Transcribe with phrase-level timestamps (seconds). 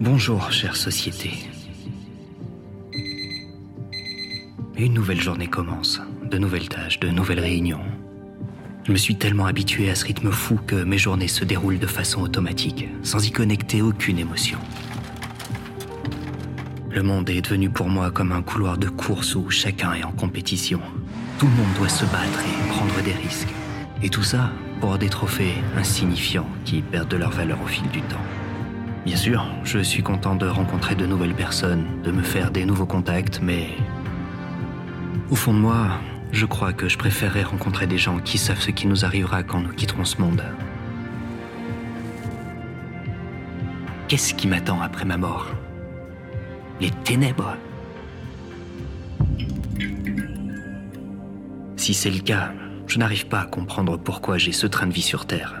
[0.00, 1.32] Bonjour, chère société.
[4.76, 7.82] Une nouvelle journée commence, de nouvelles tâches, de nouvelles réunions.
[8.84, 11.88] Je me suis tellement habitué à ce rythme fou que mes journées se déroulent de
[11.88, 14.60] façon automatique, sans y connecter aucune émotion.
[16.90, 20.12] Le monde est devenu pour moi comme un couloir de course où chacun est en
[20.12, 20.80] compétition.
[21.40, 23.52] Tout le monde doit se battre et prendre des risques.
[24.00, 28.00] Et tout ça pour des trophées insignifiants qui perdent de leur valeur au fil du
[28.02, 28.37] temps.
[29.08, 32.84] Bien sûr, je suis content de rencontrer de nouvelles personnes, de me faire des nouveaux
[32.84, 33.68] contacts, mais
[35.30, 35.88] au fond de moi,
[36.30, 39.60] je crois que je préférerais rencontrer des gens qui savent ce qui nous arrivera quand
[39.60, 40.44] nous quitterons ce monde.
[44.08, 45.46] Qu'est-ce qui m'attend après ma mort?
[46.78, 47.56] Les ténèbres
[51.76, 52.52] Si c'est le cas,
[52.86, 55.57] je n'arrive pas à comprendre pourquoi j'ai ce train de vie sur Terre.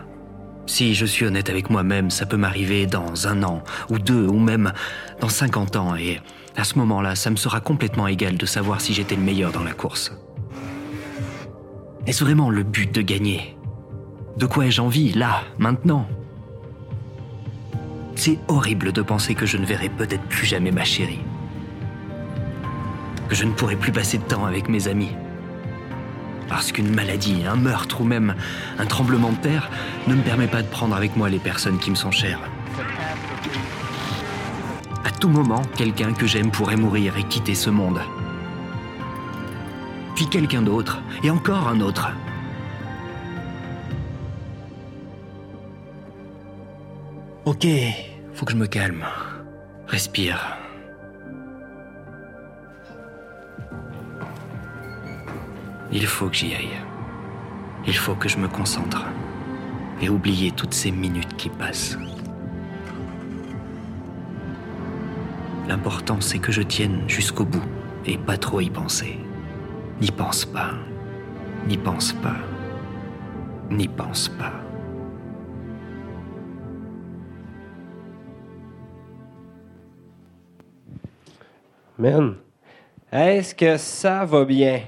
[0.68, 4.38] Si je suis honnête avec moi-même, ça peut m'arriver dans un an, ou deux, ou
[4.38, 4.74] même
[5.18, 6.20] dans 50 ans, et
[6.56, 9.64] à ce moment-là, ça me sera complètement égal de savoir si j'étais le meilleur dans
[9.64, 10.12] la course.
[12.06, 13.56] Est-ce vraiment le but de gagner?
[14.36, 16.06] De quoi ai-je envie, là, maintenant?
[18.14, 21.20] C'est horrible de penser que je ne verrai peut-être plus jamais ma chérie.
[23.30, 25.12] Que je ne pourrai plus passer de temps avec mes amis.
[26.48, 28.34] Parce qu'une maladie, un meurtre ou même
[28.78, 29.70] un tremblement de terre
[30.06, 32.40] ne me permet pas de prendre avec moi les personnes qui me sont chères.
[35.04, 38.00] À tout moment, quelqu'un que j'aime pourrait mourir et quitter ce monde.
[40.14, 42.08] Puis quelqu'un d'autre, et encore un autre.
[47.44, 47.66] Ok,
[48.34, 49.04] faut que je me calme.
[49.86, 50.57] Respire.
[55.90, 56.76] Il faut que j'y aille.
[57.86, 59.06] Il faut que je me concentre
[60.00, 61.96] et oublier toutes ces minutes qui passent.
[65.66, 67.64] L'important, c'est que je tienne jusqu'au bout
[68.04, 69.18] et pas trop y penser.
[70.00, 70.72] N'y pense pas.
[71.66, 72.36] N'y pense pas.
[73.70, 74.52] N'y pense pas.
[81.98, 82.36] Man,
[83.10, 84.82] est-ce que ça va bien?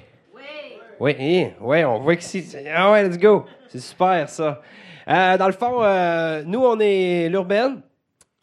[1.01, 1.15] Oui,
[1.63, 2.45] oui, on voit que si.
[2.71, 3.47] Ah ouais, let's go.
[3.69, 4.61] C'est super, ça.
[5.09, 7.81] Euh, dans le fond, euh, nous, on est l'urbaine.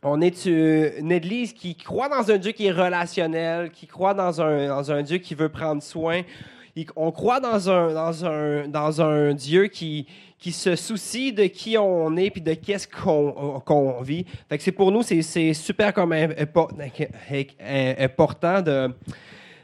[0.01, 4.41] On est une église qui croit dans un Dieu qui est relationnel, qui croit dans
[4.41, 6.23] un, dans un Dieu qui veut prendre soin.
[6.95, 10.07] On croit dans un, dans un, dans un Dieu qui,
[10.39, 14.25] qui se soucie de qui on est puis de qu'est-ce qu'on qu'on vit.
[14.49, 16.77] Fait pour nous, c'est super comme important
[18.61, 18.89] de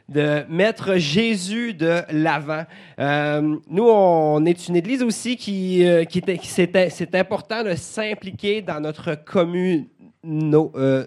[0.10, 2.66] de mettre Jésus de l'avant.
[3.00, 6.04] Euh, nous, on est une église aussi qui, euh,
[6.44, 9.88] c'est important de s'impliquer dans notre commune.
[10.26, 11.06] Euh,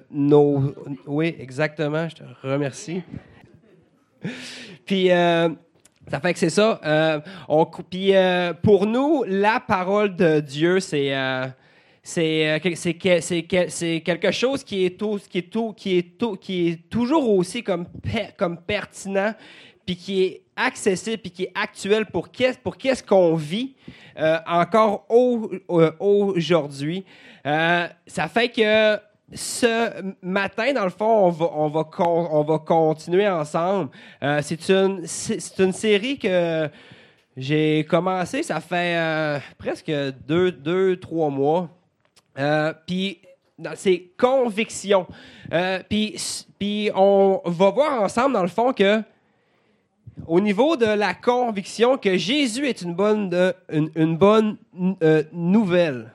[1.06, 3.02] oui, exactement, je te remercie.
[4.84, 6.80] Puis, ça fait que c'est ça.
[7.90, 8.12] puis,
[8.62, 11.12] pour nous, la parole de Dieu, c'est
[12.06, 12.60] c'est
[14.04, 17.64] quelque chose qui est tout, qui est tout, qui est tout, qui est toujours aussi
[17.64, 17.86] comme
[18.36, 19.34] comme pertinent
[19.84, 23.74] puis qui est accessible puis qui est actuel pour qu'est pour qu'est-ce qu'on vit
[24.20, 27.04] euh, encore euh, aujourd'hui.
[27.44, 29.00] Euh, ça fait que
[29.32, 33.90] ce matin, dans le fond, on va, on va, on va continuer ensemble.
[34.42, 35.04] c'est une,
[35.58, 36.70] une série que
[37.36, 39.90] j'ai commencé, ça fait presque
[40.28, 41.75] deux, deux, trois mois.
[42.38, 43.20] Euh, puis
[43.58, 45.06] dans ses convictions.
[45.52, 49.02] Euh, puis on va voir ensemble, dans le fond, que
[50.26, 53.30] au niveau de la conviction que Jésus est une bonne,
[53.70, 54.56] une, bonne
[55.02, 56.12] euh, nouvelle.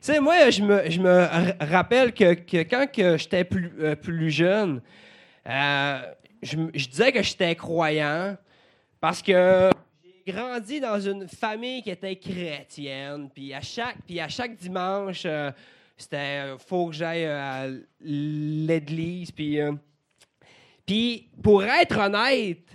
[0.00, 4.30] Tu sais, moi, je me, je me rappelle que, que quand que j'étais plus, plus
[4.30, 4.80] jeune,
[6.42, 8.36] je, disais que j'étais croyant
[9.00, 9.70] parce que
[10.26, 13.28] grandi dans une famille qui était chrétienne.
[13.34, 15.26] Puis à chaque, puis à chaque dimanche,
[16.02, 17.66] c'était euh, faut que j'aille euh, à
[18.00, 19.30] l'église.
[19.30, 19.72] Puis, euh,
[20.84, 22.68] puis pour être honnête,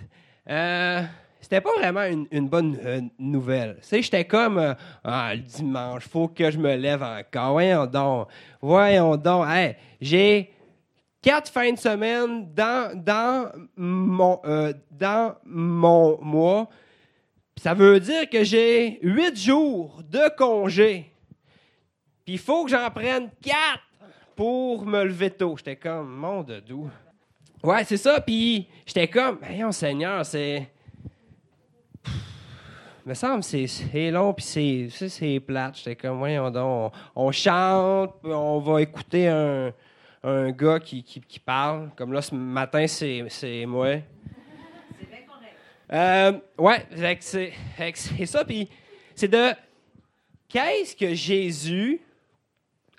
[1.40, 3.76] c'était pas vraiment une, bonne nouvelle.
[3.82, 4.74] Tu sais, j'étais comme
[5.04, 7.52] ah, le dimanche, faut que je me lève encore.
[7.52, 8.28] Voyons donc.
[8.62, 9.46] Voyons donc.
[10.00, 10.50] j'ai
[11.20, 14.40] quatre fins de semaine dans, dans, mon,
[14.90, 16.68] dans mon mois.
[17.60, 21.10] Ça veut dire que j'ai huit jours de congé.
[22.24, 23.82] Puis il faut que j'en prenne quatre
[24.36, 25.56] pour me lever tôt.
[25.56, 26.88] J'étais comme, mon de doux.
[27.62, 28.20] Ouais, c'est ça.
[28.20, 30.70] Puis j'étais comme, voyons, Seigneur, c'est.
[33.04, 35.78] me semble c'est c'est long puis c'est c'est plate.
[35.78, 39.72] J'étais comme voyons donc on, chante, on va écouter un,
[40.22, 41.90] un gars qui, qui, qui parle.
[41.96, 43.96] Comme là, ce matin, c'est moi.
[45.92, 46.86] Euh, ouais,
[47.20, 48.44] c'est ça.
[48.44, 48.68] Puis
[49.14, 49.52] c'est de
[50.48, 52.00] qu'est-ce que Jésus,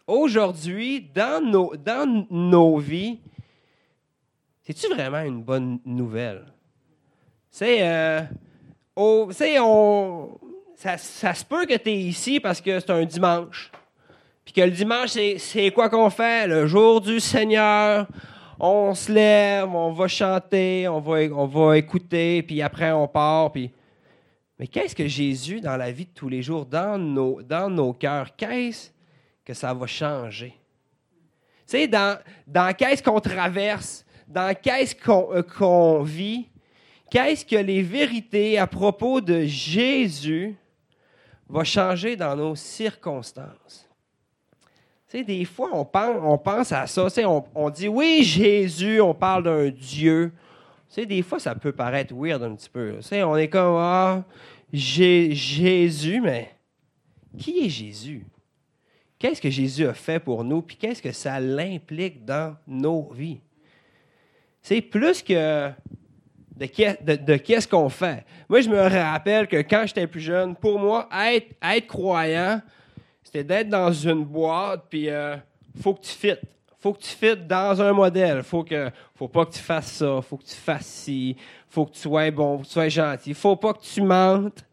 [0.07, 3.19] aujourd'hui, dans nos, dans nos vies,
[4.63, 6.45] c'est-tu vraiment une bonne nouvelle?
[7.49, 7.79] C'est.
[7.81, 8.21] Euh,
[8.95, 9.29] on.
[10.75, 13.71] Ça, ça se peut que tu es ici parce que c'est un dimanche.
[14.45, 16.47] Puis que le dimanche, c'est quoi qu'on fait?
[16.47, 18.07] Le jour du Seigneur.
[18.59, 23.51] On se lève, on va chanter, on va, écouter, puis après on part.
[23.53, 23.71] Puis...
[24.59, 28.35] Mais qu'est-ce que Jésus, dans la vie de tous les jours, dans nos, dans cœurs,
[28.35, 28.89] qu'est-ce
[29.45, 30.53] que ça va changer?
[31.65, 36.49] Tu sais, dans, dans qu'est-ce qu'on traverse, dans qu'est-ce qu'on euh, qu'on vit,
[37.09, 40.57] qu'est-ce que les vérités à propos de Jésus
[41.47, 43.88] vont changer dans nos circonstances?
[45.09, 45.85] Sais, des fois, on
[46.37, 47.07] pense, à ça.
[47.25, 50.31] On, on dit, oui, Jésus, on parle d'un Dieu.
[50.87, 52.99] Tu sais, des fois, ça peut paraître weird un petit peu.
[53.23, 54.23] On est comme, ah,
[54.71, 56.51] Jé- Jésus, mais
[57.39, 58.23] qui est Jésus?
[59.17, 60.61] Qu'est-ce que Jésus a fait pour nous?
[60.61, 63.39] Puis qu'est-ce que ça l'implique dans nos vies?
[64.61, 65.69] C'est plus que
[66.55, 68.25] de, qu'est- de- de qu'est-ce qu'on fait.
[68.47, 72.61] Moi, je me rappelle que quand j'étais plus jeune, pour moi, être croyant,
[73.31, 75.37] c'était d'être dans une boîte, puis euh,
[75.79, 76.41] faut que tu fites.
[76.79, 78.41] Faut que tu fites dans un modèle.
[78.41, 80.19] Faut que, faut pas que tu fasses ça.
[80.23, 81.35] Faut que tu fasses ci.
[81.67, 82.57] Faut que tu sois bon.
[82.57, 83.35] Faut que tu sois gentil.
[83.35, 84.65] Faut pas que tu mentes.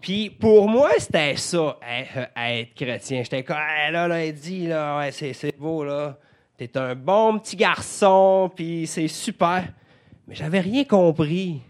[0.00, 3.22] Puis pour moi, c'était ça, être, chrétien.
[3.24, 6.16] J'étais comme, Hey, là, là, il dit, là, ouais, c'est, c'est beau, là.
[6.56, 9.68] T'es un bon petit garçon, puis c'est super.
[10.26, 11.60] Mais j'avais rien compris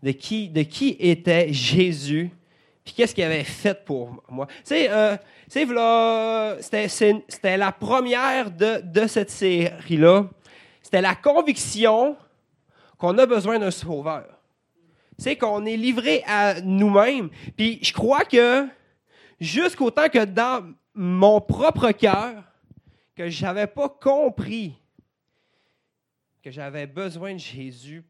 [0.00, 2.30] de qui, de qui était Jésus,
[2.90, 4.46] puis qu'est-ce qu'il avait fait pour moi?
[4.48, 5.16] Tu sais, euh,
[6.60, 10.28] c'était, c'est- la première de, de cette série-là.
[10.82, 12.16] C'était la conviction
[12.98, 14.26] qu'on a besoin d'un sauveur.
[15.18, 17.30] Sais, qu'on est livré à nous-mêmes.
[17.56, 18.66] Puis je crois que
[19.38, 22.42] jusqu'autant que dans mon propre cœur,
[23.14, 24.74] que j'avais pas compris
[26.42, 28.02] que j'avais besoin de Jésus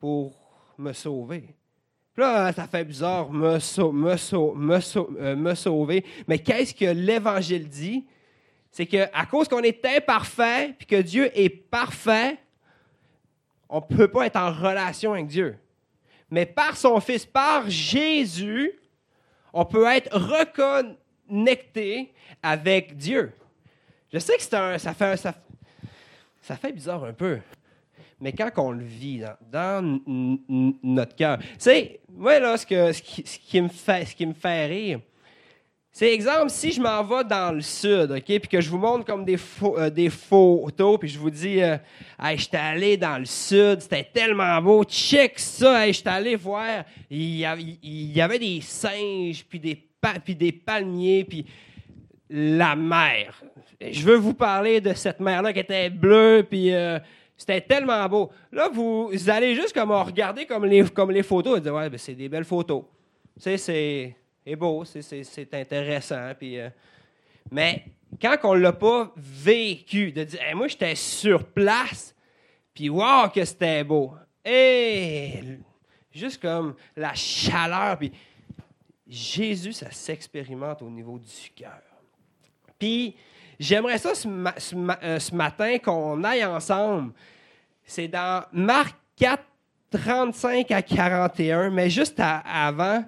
[0.00, 0.34] pour
[0.78, 1.54] me sauver.
[2.16, 4.16] Là, ça fait bizarre, me, me,
[4.54, 4.78] me,
[5.20, 6.04] euh, me sauver.
[6.28, 8.04] Mais qu'est-ce que l'Évangile dit?
[8.70, 12.38] C'est qu'à cause qu'on est imparfait, puis que Dieu est parfait,
[13.68, 15.56] on ne peut pas être en relation avec Dieu.
[16.30, 18.72] Mais par son Fils, par Jésus,
[19.52, 20.14] on peut être
[21.28, 22.12] reconnecté
[22.42, 23.32] avec Dieu.
[24.12, 27.38] Je sais que un, ça, fait, un- ça fait bizarre un peu.
[28.22, 30.00] Mais quand on le vit dans,
[30.80, 34.32] notre cœur, tu sais, moi, là, ce, que, ce, qui, me fait, ce qui me
[34.32, 35.00] fait rire,
[35.90, 39.04] c'est exemple, si je m'en vais dans le sud, OK, puis que je vous montre
[39.04, 41.76] comme des, euh, des photos, puis je vous dis, euh,
[42.22, 46.84] hey, j'étais allé dans le sud, c'était tellement beau, check ça, hey, j'étais allé voir,
[47.10, 49.84] il y, avait, il y avait des singes, puis des,
[50.24, 51.44] puis des palmiers, puis
[52.30, 53.42] la mer.
[53.80, 57.00] Je veux vous parler de cette mer-là qui était bleue, puis euh,
[57.42, 58.30] c'était tellement beau.
[58.52, 61.98] Là, vous, allez juste comme regarder comme les, comme les photos et dire, ouais, ben,
[61.98, 62.84] c'est des belles photos.
[63.34, 66.30] Tu sais, c'est beau, c'est- intéressant.
[66.40, 66.70] Euh,
[67.50, 67.84] mais
[68.20, 72.14] quand on ne l'a pas vécu, de dire, moi, j'étais sur place,
[72.72, 74.12] puis wow, que c'était beau.
[74.44, 75.32] Et
[76.12, 78.12] juste comme la chaleur, puis
[79.08, 81.82] Jésus, ça s'expérimente au niveau du cœur.
[82.78, 83.16] Puis,
[83.58, 87.12] j'aimerais ça euh, ce matin qu'on aille ensemble.
[87.84, 89.42] C'est dans Marc 4,
[89.90, 93.04] 35 à 41, mais juste avant,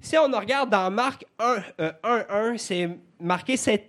[0.00, 3.88] si on regarde dans Marc 1, euh, 1, 1, c'est marqué c'est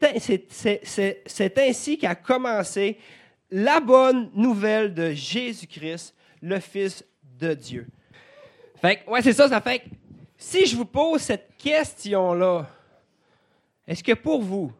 [1.57, 2.97] ainsi qu'a commencé
[3.49, 7.05] la bonne nouvelle de Jésus-Christ, le Fils
[7.39, 7.87] de Dieu.
[8.81, 9.85] Fait que, ouais, c'est ça, ça fait que
[10.37, 12.67] si je vous pose cette question-là,
[13.87, 14.71] est-ce que pour vous,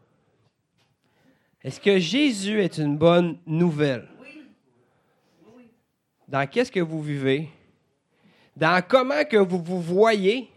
[1.64, 4.08] est-ce que Jésus est une bonne nouvelle?
[6.28, 7.50] Dans qu'est-ce que vous vivez?
[8.56, 10.50] Dans comment que vous vous voyez?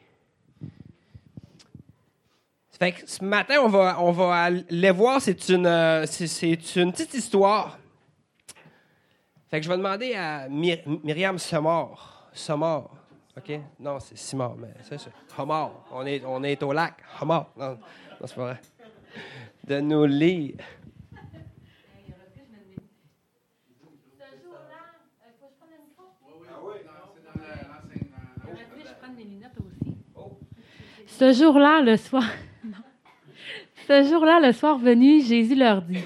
[2.78, 6.92] Fait que ce matin, on va, on va aller voir, c'est une, euh, c'est, une
[6.92, 7.78] petite histoire.
[9.48, 12.28] Fait que je vais demander à Myr- Myriam Semor.
[12.32, 12.90] Semor.
[13.36, 13.60] OK?
[13.80, 15.10] Non, c'est Simard, mais c'est ça.
[15.92, 16.94] On est, on est au lac.
[17.20, 17.50] Homard.
[17.56, 17.78] Non, non
[18.26, 18.60] c'est pas vrai.
[19.64, 20.54] De nous lire.
[24.18, 24.82] Ce jour-là,
[25.22, 26.04] euh, faut que je prenne le micro?
[28.42, 29.96] Après, je prends mes lunettes aussi.
[31.18, 32.24] Ce jour-là, le soir.
[33.86, 36.02] Ce jour-là, le soir venu, Jésus leur dit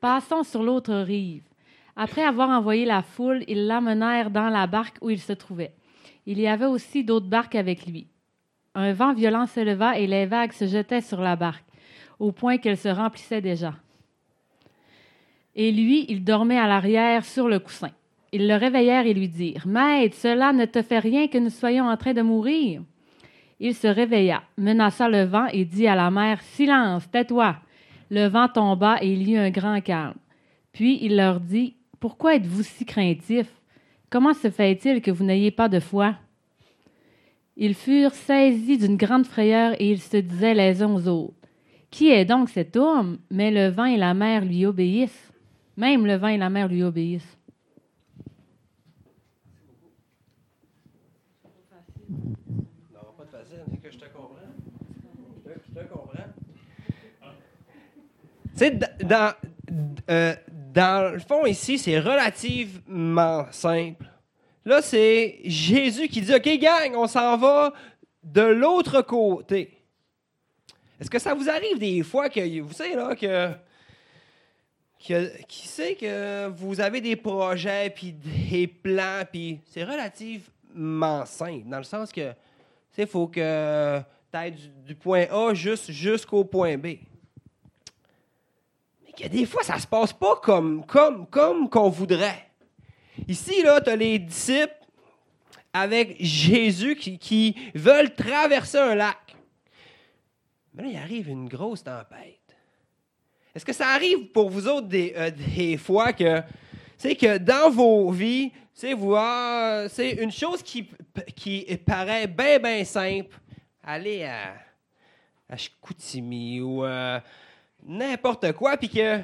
[0.00, 1.42] Passons sur l'autre rive.
[1.96, 5.74] Après avoir envoyé la foule, ils l'amenèrent dans la barque où il se trouvait.
[6.26, 8.06] Il y avait aussi d'autres barques avec lui.
[8.76, 11.66] Un vent violent se leva et les vagues se jetaient sur la barque,
[12.20, 13.74] au point qu'elle se remplissait déjà.
[15.56, 17.90] Et lui, il dormait à l'arrière sur le coussin.
[18.30, 21.88] Ils le réveillèrent et lui dirent Maître, cela ne te fait rien que nous soyons
[21.88, 22.82] en train de mourir.
[23.62, 27.56] Il se réveilla, menaça le vent et dit à la mer Silence, tais-toi.
[28.10, 30.16] Le vent tomba et il y eut un grand calme.
[30.72, 33.52] Puis il leur dit Pourquoi êtes-vous si craintifs
[34.10, 36.16] Comment se fait-il que vous n'ayez pas de foi
[37.56, 41.34] Ils furent saisis d'une grande frayeur et ils se disaient les uns aux autres
[41.90, 45.32] Qui est donc cet homme Mais le vent et la mer lui obéissent.
[45.76, 47.38] Même le vent et la mer lui obéissent.
[52.10, 54.36] Non, pas de facile, c'est que je te comprends.
[55.44, 56.12] Je te, je te comprends.
[58.41, 58.78] Tu sais,
[60.10, 60.34] euh,
[60.72, 64.06] dans le fond, ici, c'est relativement simple.
[64.64, 67.72] Là, c'est Jésus qui dit OK, gang, on s'en va
[68.22, 69.78] de l'autre côté.
[71.00, 73.50] Est-ce que ça vous arrive des fois que, vous savez, là, que.
[75.48, 81.78] qui sait que vous avez des projets, puis des plans, puis c'est relativement simple, dans
[81.78, 82.32] le sens que,
[82.96, 83.98] il faut que
[84.30, 84.54] tu ailles
[84.86, 86.98] du, point A jusqu'au point B.
[89.16, 92.48] Que des fois, ça se passe pas comme comme comme qu'on voudrait.
[93.28, 94.74] Ici, là, tu as les disciples
[95.72, 99.36] avec Jésus qui, qui veulent traverser un lac.
[100.74, 102.38] Mais là, il arrive une grosse tempête.
[103.54, 106.42] Est-ce que ça arrive pour vous autres des, euh, des fois que,
[106.96, 110.88] c'est que dans vos vies, c'est ah, une chose qui,
[111.36, 113.36] qui paraît bien, bien simple,
[113.84, 114.54] aller à,
[115.50, 115.56] à
[116.62, 117.20] ou euh,
[117.86, 119.20] n'importe quoi, puis que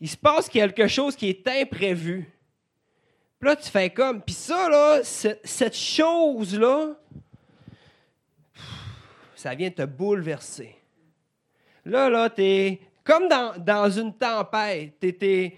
[0.00, 2.28] il se passe quelque chose qui est imprévu.
[3.38, 4.20] Puis là, tu fais comme.
[4.20, 6.94] Puis ça, là, ce- cette chose-là,
[9.34, 10.76] ça vient te bouleverser.
[11.84, 14.98] Là, là, t'es comme dans, dans une tempête.
[15.00, 15.56] T'es,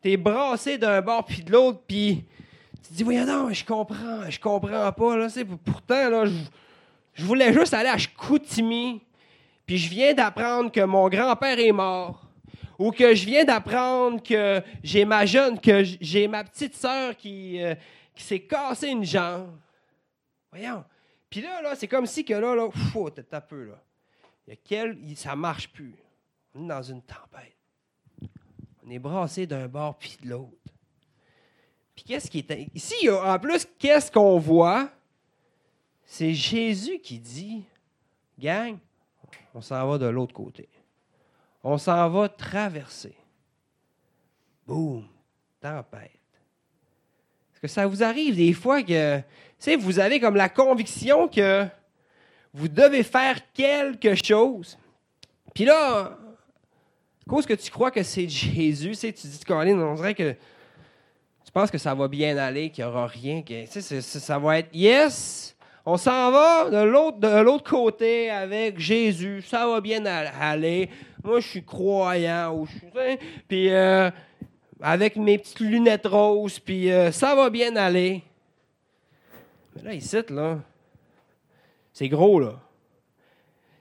[0.00, 2.24] t'es brassé d'un bord puis de l'autre, puis
[2.82, 5.16] tu te dis, voyons non, je comprends, je comprends pas.
[5.16, 5.28] Là,
[5.64, 6.32] pourtant, là, je,
[7.14, 9.02] je voulais juste aller à Chicoutimi,
[9.66, 12.22] puis je viens d'apprendre que mon grand-père est mort.
[12.78, 17.62] Ou que je viens d'apprendre que j'ai ma jeune, que j'ai ma petite sœur qui,
[17.62, 17.74] euh,
[18.14, 19.58] qui s'est cassé une jambe.
[20.52, 20.84] Voyons.
[21.30, 23.82] Puis là, c'est comme si que là, là, fou, t'es un peu, là.
[24.46, 25.94] Il y a quel, ça marche plus.
[26.54, 27.56] On est dans une tempête.
[28.84, 30.52] On est brassé d'un bord puis de l'autre.
[31.94, 32.68] Puis qu'est-ce qui est...
[32.74, 34.90] Ici, en plus, qu'est-ce qu'on voit?
[36.04, 37.64] C'est Jésus qui dit,
[38.38, 38.78] gang,
[39.56, 40.68] on s'en va de l'autre côté.
[41.64, 43.16] On s'en va traverser.
[44.66, 45.06] Boum,
[45.60, 46.10] tempête.
[47.54, 49.20] Est-ce que ça vous arrive des fois que,
[49.58, 51.66] tu vous avez comme la conviction que
[52.52, 54.76] vous devez faire quelque chose.
[55.54, 56.18] Puis là,
[57.26, 61.52] cause que tu crois que c'est Jésus, tu tu dis, Colin, on dirait que tu
[61.52, 65.55] penses que ça va bien aller, qu'il n'y aura rien, que ça va être yes.
[65.88, 69.40] On s'en va de l'autre, de l'autre côté avec Jésus.
[69.42, 70.90] Ça va bien al- aller.
[71.22, 72.66] Moi, je suis croyant.
[73.46, 74.10] Puis euh,
[74.80, 78.24] avec mes petites lunettes roses, puis euh, ça va bien aller.
[79.76, 80.58] Mais là, ici, là,
[81.92, 82.54] c'est gros, là.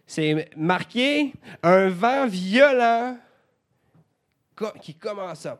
[0.05, 1.33] C'est marqué
[1.63, 3.17] un vent violent
[4.79, 5.59] qui commence à.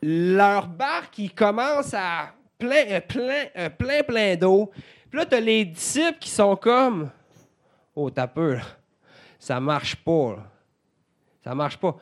[0.00, 4.70] Leur barque, il commence à plein, euh, plein, euh, plein, plein d'eau.
[5.10, 7.10] Puis là, tu as les disciples qui sont comme
[7.94, 8.62] Oh, t'as peu, là.
[9.38, 10.50] Ça marche pas, là.
[11.42, 11.96] Ça marche pas.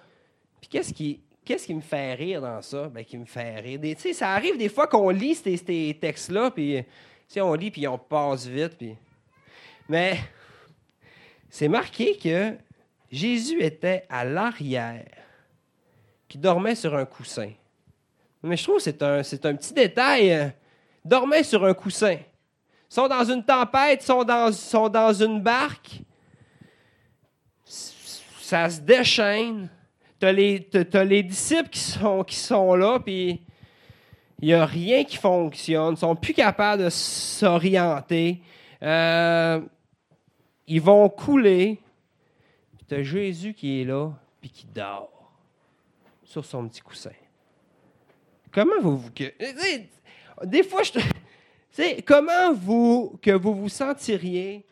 [0.60, 2.88] Puis qu'est-ce qui, qu'est-ce qui me fait rire dans ça?
[2.88, 3.78] Ben, qui me fait rire.
[3.82, 6.84] Tu sais, ça arrive des fois qu'on lit ces, ces textes-là, puis
[7.34, 8.96] sais, on lit, puis on passe vite, puis...
[9.88, 10.18] Mais
[11.50, 12.56] c'est marqué que
[13.10, 15.04] Jésus était à l'arrière,
[16.28, 17.50] qui dormait sur un coussin.
[18.44, 20.30] Mais je trouve que c'est un, c'est un petit détail.
[20.30, 20.48] euh,
[21.02, 22.16] dormait sur un coussin.
[22.16, 26.00] Ils sont dans une tempête, ils sont dans, sont dans une barque.
[27.64, 29.70] Ça se déchaîne.
[30.20, 30.68] Tu as les,
[31.06, 33.40] les disciples qui sont, qui sont là, puis
[34.40, 35.94] il n'y a rien qui fonctionne.
[35.94, 38.42] Ils sont plus capables de s'orienter.
[38.82, 39.60] Euh,
[40.66, 41.80] ils vont couler.
[42.76, 44.10] Puis tu as Jésus qui est là,
[44.42, 45.32] puis qui dort
[46.22, 47.10] sur son petit coussin.
[48.54, 48.96] Comment vous...
[48.96, 49.88] vous que, tu sais,
[50.44, 50.92] des fois, je
[51.72, 54.64] sais, comment vous que vous vous sentiriez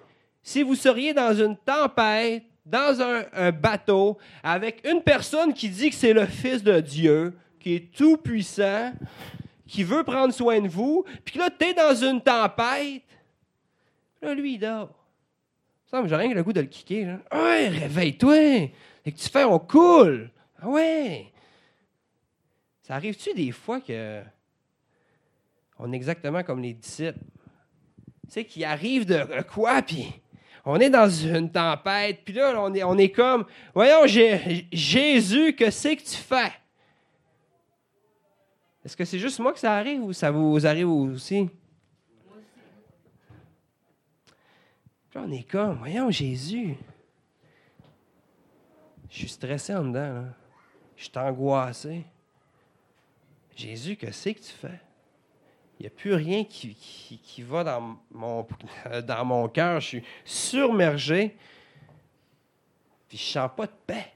[0.43, 5.97] si vous seriez dans une tempête, dans un, bateau avec une personne qui dit que
[5.97, 8.93] c'est le Fils de Dieu, qui est tout puissant,
[9.67, 13.03] qui veut prendre soin de vous, puis que là, tu es dans une tempête?
[14.21, 14.91] Là, lui, il dort.
[15.91, 17.19] Ça, j'ai rien que le goût de le kicker.
[17.33, 18.71] Ouais, réveille-toi.
[19.05, 20.31] Et que tu fais, on coule.
[20.61, 21.33] Ah ouais.
[22.93, 24.23] Ça arrive-tu des fois que
[25.79, 27.21] on est exactement comme les disciples?
[28.27, 30.13] Tu sais, qui arrivent de quoi, puis
[30.67, 35.57] on est dans une tempête, puis là, on est, on est comme, voyons, Jé- Jésus,
[35.57, 36.53] que c'est que tu fais?
[38.85, 41.49] Est-ce que c'est juste moi que ça arrive ou ça vous arrive aussi?
[45.09, 46.77] Puis là, on est comme, voyons, Jésus.
[49.09, 50.25] Je suis stressé en dedans, là.
[50.95, 52.05] Je suis angoissé.
[53.57, 54.81] Jésus, que c'est que tu fais?
[55.79, 58.47] Il n'y a plus rien qui, qui, va dans mon,
[59.05, 59.81] dans cœur.
[59.81, 61.37] Je suis surmergé.
[63.09, 64.13] Puis je ne sens pas de paix.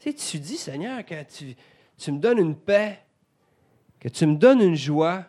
[0.00, 1.54] Tu sais, tu dis, Seigneur, que tu,
[1.96, 3.00] tu me donnes une paix,
[4.00, 5.24] que tu me donnes une joie,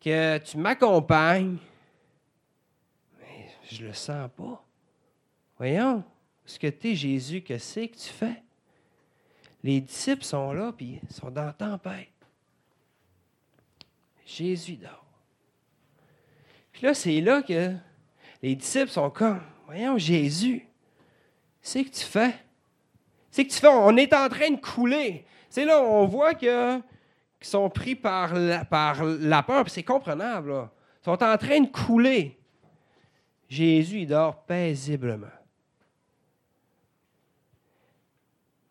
[0.00, 1.58] que tu m'accompagnes.
[3.20, 4.64] Mais je le sens pas.
[5.58, 6.04] Voyons,
[6.44, 8.42] ce que tu es, Jésus, que c'est que tu fais?
[9.62, 12.08] Les disciples sont là, puis sont dans la tempête.
[14.24, 15.04] Jésus dort.
[16.72, 17.74] Puis là, c'est là que
[18.42, 20.66] les disciples sont comme, voyons, Jésus,
[21.60, 22.34] c'est que tu fais?
[23.30, 23.68] C'est que tu fais?
[23.68, 25.26] On est en train de couler.
[25.48, 26.80] C'est là, on voit que
[27.40, 30.68] qu'ils sont pris par la, par la peur, c'est comprenable.
[31.00, 32.38] Ils sont en train de couler.
[33.48, 35.26] Jésus, il dort paisiblement.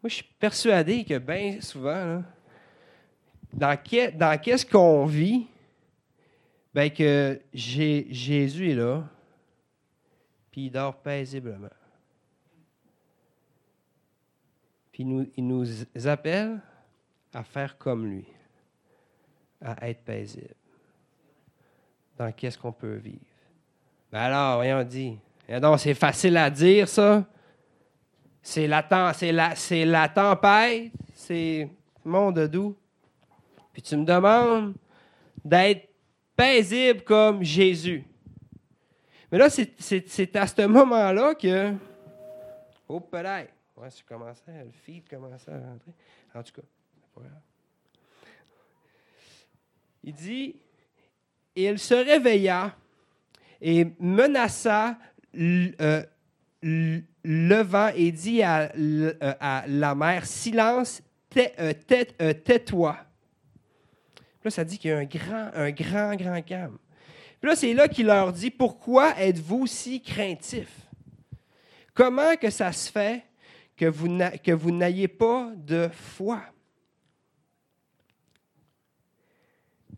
[0.01, 2.23] Moi, je suis persuadé que bien souvent,
[3.51, 3.77] dans,
[4.15, 5.47] dans qu'est-ce qu'on vit,
[6.73, 9.03] ben que Jé- Jésus est là,
[10.51, 11.67] puis il dort paisiblement.
[14.91, 15.67] Puis il nous, il nous
[16.07, 16.61] appelle
[17.33, 18.25] à faire comme lui,
[19.61, 20.55] à être paisible.
[22.17, 23.19] Dans qu'est-ce qu'on peut vivre.
[24.11, 25.17] Ben alors, voyons, dit.
[25.77, 27.25] C'est facile à dire, ça.
[28.41, 31.69] C'est la, c'est la, c'est la tempête, c'est
[32.03, 32.75] monde doux.
[33.73, 34.73] Puis tu me demandes
[35.43, 35.89] d'être
[36.35, 38.03] paisible comme Jésus.
[39.31, 41.73] Mais là, c'est, à ce moment-là que.
[42.87, 43.53] Oh, peut-être.
[43.77, 45.91] Ouais, ça commençait, le feed commençait à rentrer.
[46.33, 47.41] En tout cas, c'est pas grave.
[50.03, 50.55] Il dit
[51.55, 52.75] Il se réveilla
[53.61, 54.97] et menaça
[55.35, 56.03] euh,
[56.63, 59.13] l- le vent et dit à, euh,
[59.67, 61.01] la mer Silence,
[61.37, 61.73] euh,
[62.21, 62.97] euh, tais-toi.
[64.43, 66.77] Là, ça dit qu'il y a un grand, un grand, grand calme.
[67.39, 70.81] Puis là, c'est là qu'il leur dit Pourquoi êtes-vous si craintifs?
[71.93, 73.23] Comment que ça se fait
[73.75, 76.41] que vous n'ayez pas de foi?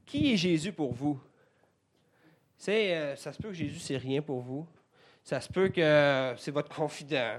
[0.06, 1.20] Qui est Jésus pour vous?
[2.58, 2.72] Ça
[3.16, 4.68] se peut que Jésus c'est rien pour vous.
[5.24, 7.38] Ça se peut que c'est votre confident.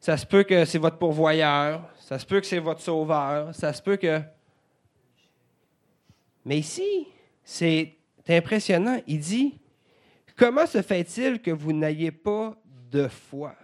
[0.00, 1.88] Ça se peut que c'est votre pourvoyeur.
[1.98, 3.54] Ça se peut que c'est votre sauveur.
[3.54, 4.20] Ça se peut que.
[6.44, 7.06] Mais ici,
[7.44, 7.96] c'est
[8.28, 9.00] impressionnant.
[9.06, 9.60] Il dit
[10.40, 12.56] Comment se fait-il que vous n'ayez pas
[12.90, 13.54] de foi?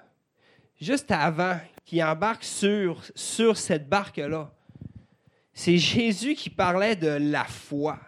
[0.78, 4.52] Juste avant qu'il embarque sur, cette barque-là,
[5.54, 7.98] c'est Jésus qui parlait de la foi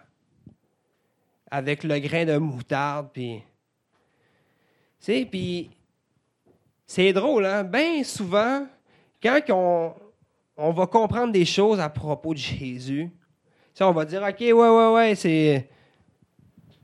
[1.49, 3.09] avec le grain de moutarde.
[3.11, 3.41] Puis,
[4.99, 5.69] sais, puis
[6.85, 7.63] c'est drôle, hein?
[7.63, 8.65] Bien souvent,
[9.21, 9.39] quand
[10.57, 13.09] on, va comprendre des choses à propos de Jésus,
[13.81, 15.69] on va dire, OK, ouais, ouais, ouais, c'est.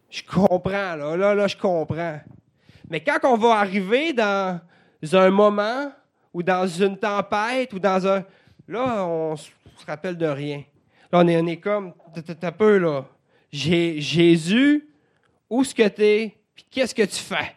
[0.09, 2.19] Je comprends, là, là, là, je comprends.
[2.89, 4.61] Mais quand on va arriver dans
[5.11, 5.91] un moment
[6.33, 8.23] ou dans une tempête ou dans un.
[8.67, 9.49] Là, on se
[9.87, 10.63] rappelle de rien.
[11.11, 11.93] Là, on est, on est comme.
[12.39, 13.05] T'as peu, là.
[13.51, 14.87] Jésus,
[15.49, 16.37] où est-ce que tu es?
[16.53, 17.55] Puis qu'est-ce que tu fais?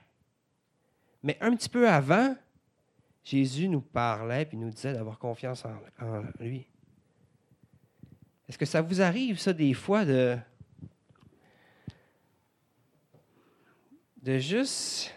[1.23, 2.37] Mais un petit peu avant,
[3.25, 6.67] Jésus nous parlait puis nous disait d'avoir confiance en, lui.
[8.49, 10.39] Est-ce que ça vous arrive, ça, des fois, de.
[14.23, 15.15] de juste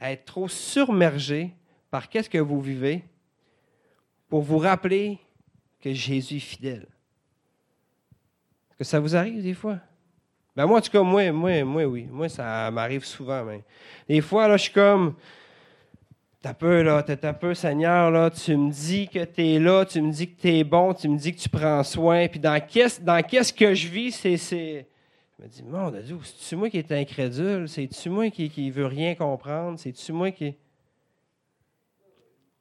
[0.00, 1.54] être trop surmergé
[1.90, 3.04] par qu'est-ce que vous vivez
[4.28, 5.18] pour vous rappeler
[5.80, 6.86] que Jésus est fidèle?
[8.70, 9.80] Est-ce que ça vous arrive des fois?
[10.60, 12.06] Ben moi, en tout cas, moi, moi, moi, oui.
[12.10, 13.42] Moi, ça m'arrive souvent.
[13.44, 13.64] Mais
[14.06, 15.14] des fois, là, je suis comme.
[16.42, 19.86] T'as peu, là, t'as t'as peu, Seigneur, là, tu me dis que tu es là,
[19.86, 22.28] tu me dis que tu es bon, tu me dis que tu prends soin.
[22.28, 24.36] Puis dans qu'est-ce, dans qu'est-ce que je vis, c'est.
[24.36, 24.86] c'est...
[25.38, 27.66] Je me dis, mon Dieu, c'est-tu moi qui est incrédule?
[27.66, 29.78] C'est-tu moi qui, qui veut rien comprendre?
[29.78, 30.54] C'est-tu moi qui.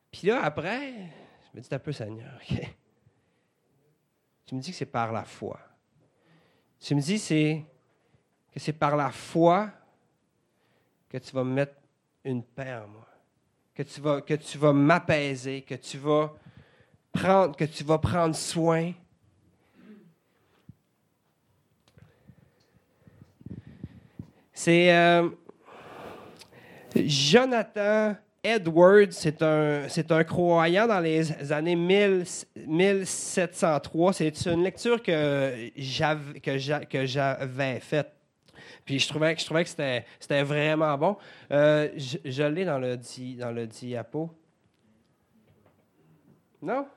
[0.10, 0.94] Puis là, après,
[1.52, 2.62] je me dis un peu, Seigneur, OK.
[4.46, 5.60] Tu me dis que c'est par la foi.
[6.80, 7.66] Tu me dis c'est,
[8.60, 9.70] c'est par la foi
[11.10, 11.74] que tu vas me mettre
[12.24, 13.08] une paix en moi.
[13.74, 16.34] Que tu vas, que tu vas m'apaiser, que tu vas
[17.12, 18.92] prendre, que tu vas prendre soin.
[24.54, 25.30] C'est euh,
[26.96, 32.26] Jonathan Edwards, c'est un, c'est un croyant dans les années 1000
[32.68, 34.14] 1703.
[34.14, 35.72] C'est une lecture que
[37.06, 38.19] j'avais faite.
[38.90, 39.42] Puis je trouvais, que-
[40.20, 41.16] c'était, vraiment bon.
[41.52, 44.32] Euh, je, l'ai dans le, di, dans le diapo.
[46.60, 46.88] Non?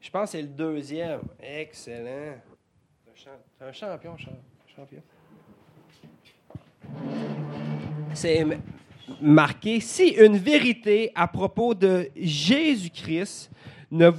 [0.00, 1.20] Je pense que c'est le deuxième.
[1.38, 2.34] Excellent.
[3.14, 4.32] T'es un champion, champ-
[4.66, 5.00] champion.
[8.12, 8.44] C'est
[9.20, 13.52] marqué si une vérité à propos de Jésus-Christ
[13.92, 14.10] ne,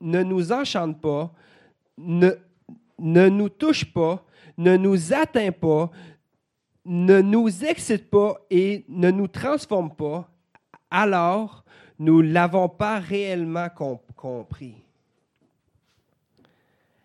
[0.00, 1.30] nous enchante pas,
[1.98, 2.32] ne
[2.98, 4.24] nous touche pas,
[4.56, 5.90] ne nous atteint pas,
[6.84, 10.28] ne nous excite pas et ne nous transforme pas,
[10.90, 11.64] alors
[11.98, 14.74] nous ne l'avons pas réellement com- compris.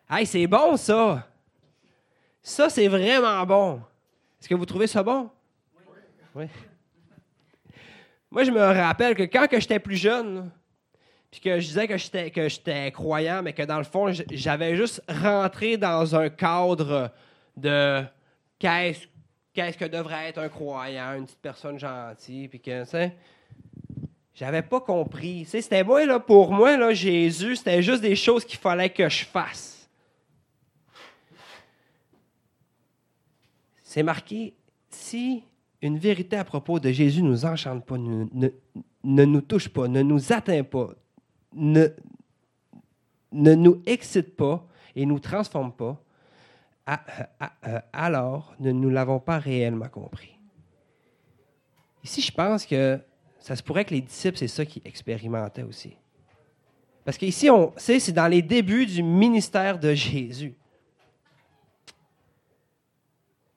[0.09, 1.27] Hey, c'est bon ça!
[2.43, 3.81] Ça, c'est vraiment bon.
[4.39, 5.29] Est-ce que vous trouvez ça bon?
[6.33, 6.45] Oui.
[8.31, 10.49] Moi, je me rappelle que quand j'étais plus jeune,
[11.29, 14.75] puis que je disais que j'étais, que j'étais croyant, mais que dans le fond, j'avais
[14.75, 17.11] juste rentré dans un cadre
[17.61, 18.03] de
[18.59, 19.07] qu'est-ce,
[19.53, 23.13] qu'est-ce que devrait être un croyant, une petite personne gentille, puis que, tu
[24.33, 25.45] j'avais pas compris.
[25.45, 29.25] C'était moi, là, pour moi, là, Jésus, c'était juste des choses qu'il fallait que je
[29.25, 29.89] fasse.
[33.83, 34.53] C'est marqué,
[34.89, 35.43] si
[35.81, 38.49] une vérité à propos de Jésus ne nous enchante pas, ne, ne-
[39.03, 40.89] ne nous touche pas, ne nous atteint pas,
[41.53, 41.87] ne,
[43.33, 46.01] ne nous excite pas et nous transforme pas,
[47.93, 50.37] alors ne nous l'avons pas réellement compris.
[52.03, 52.99] Ici, je pense que
[53.39, 55.95] ça se pourrait que les disciples, c'est ça qu'ils expérimentaient aussi.
[57.03, 60.55] Parce qu'ici, on sait, c'est dans les débuts du ministère de Jésus.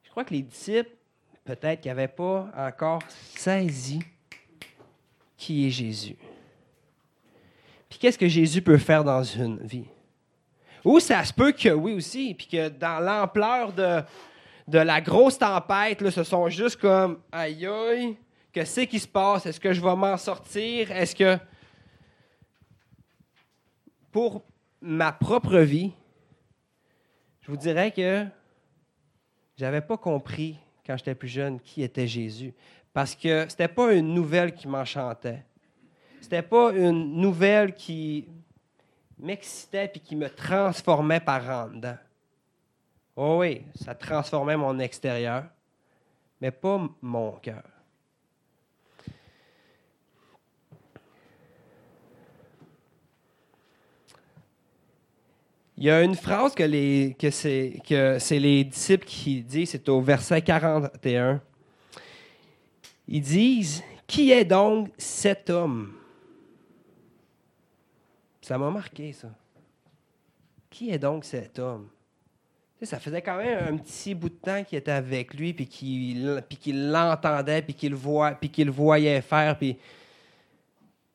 [0.03, 0.91] Je crois que les disciples,
[1.45, 3.03] peut-être qu'ils n'avaient pas encore
[3.37, 4.01] saisi
[5.37, 6.17] qui est Jésus.
[7.89, 9.87] Puis qu'est-ce que Jésus peut faire dans une vie?
[10.85, 14.03] Ou ça se peut que oui aussi, puis que dans l'ampleur de,
[14.69, 18.17] de la grosse tempête, là, ce sont juste comme aïe aïe,
[18.53, 19.47] qu'est-ce qui se passe?
[19.47, 20.91] Est-ce que je vais m'en sortir?
[20.93, 21.39] Est-ce que
[24.13, 24.43] pour
[24.81, 25.93] ma propre vie,
[27.41, 28.27] je vous dirais que
[29.57, 32.55] j'avais pas compris quand j'étais plus jeune qui était Jésus.
[32.93, 35.45] Parce que c'était pas une nouvelle qui m'enchantait.
[36.21, 38.29] C'était pas une nouvelle qui
[39.19, 41.97] m'excitait puis qui me transformait par en dedans.
[43.17, 45.45] Oh oui, ça transformait mon extérieur,
[46.41, 47.63] mais pas mon cœur.
[55.77, 59.71] Il y a une phrase que, les, que, c'est, que c'est les disciples qui disent,
[59.71, 61.41] c'est au verset 41.
[63.09, 65.93] Ils disent Qui est donc cet homme?
[68.45, 69.29] Ça m'a marqué, ça.
[70.69, 71.89] Qui est donc cet homme?
[72.83, 76.91] Ça faisait quand même un petit bout de temps qu'il était avec lui, puis qu'il,
[76.91, 79.57] l'entendait, puis qu'il, le voyait faire.
[79.57, 79.79] Puis,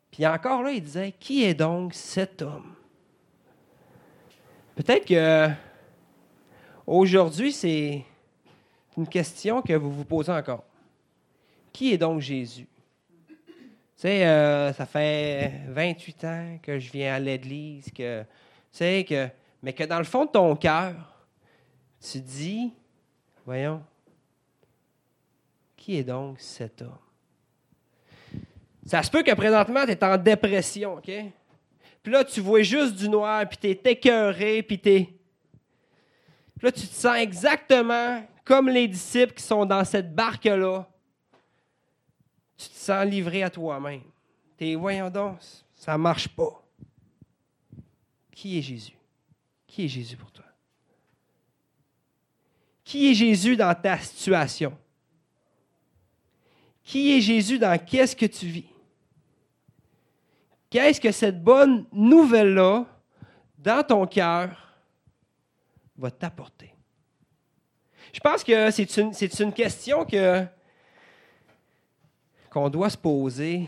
[0.09, 2.73] puis encore là, il disait Qui est donc cet homme?
[4.75, 5.49] Peut-être que
[6.87, 8.03] aujourd'hui, c'est
[8.97, 10.63] une question que vous vous posez encore.
[11.71, 12.67] Qui est donc Jésus?
[13.99, 18.01] Tu sais, euh, ça fait 28 ans que je viens à l'église, tu
[18.71, 19.27] sais, que,
[19.61, 20.95] mais que dans le fond de ton cœur,
[21.99, 22.71] tu dis,
[23.45, 23.83] voyons,
[25.75, 26.97] qui est donc cet homme?
[28.85, 31.11] Ça se peut que présentement, tu es en dépression, OK?
[32.01, 35.13] Puis là, tu vois juste du noir, puis tu es écœuré, puis tu Puis
[36.61, 40.87] là, tu te sens exactement comme les disciples qui sont dans cette barque-là.
[42.59, 44.01] Tu te sens livré à toi-même.
[44.57, 45.39] T'es, voyons donc,
[45.73, 46.61] ça ne marche pas.
[48.31, 48.97] Qui est Jésus?
[49.65, 50.43] Qui est Jésus pour toi?
[52.83, 54.77] Qui est Jésus dans ta situation?
[56.83, 58.69] Qui est Jésus dans qu'est-ce que tu vis?
[60.69, 62.85] Qu'est-ce que cette bonne nouvelle-là,
[63.57, 64.75] dans ton cœur,
[65.97, 66.75] va t'apporter?
[68.11, 70.45] Je pense que c'est une, c'est une question que,
[72.49, 73.67] qu'on doit se poser,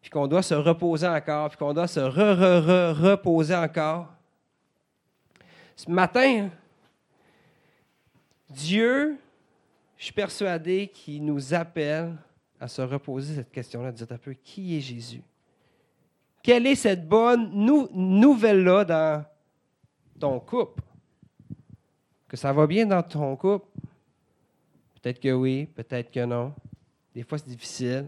[0.00, 4.08] puis qu'on doit se reposer encore, puis qu'on doit se re-re-re-reposer encore.
[5.76, 6.50] Ce matin,
[8.48, 9.18] Dieu,
[9.96, 12.16] je suis persuadé qu'il nous appelle
[12.60, 15.22] à se reposer cette question-là, de dire un peu qui est Jésus?
[16.42, 17.50] Quelle est cette bonne
[17.92, 19.24] nouvelle-là dans
[20.18, 20.82] ton couple?
[22.28, 23.66] Que ça va bien dans ton couple?
[25.00, 26.52] Peut-être que oui, peut-être que non.
[27.14, 28.06] Des fois, c'est difficile.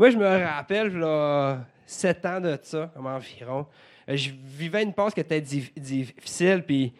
[0.00, 3.66] Moi, je me rappelle, là, sept ans de ça, comme environ.
[4.08, 6.94] Euh, je vivais une pause qui était difficile, puis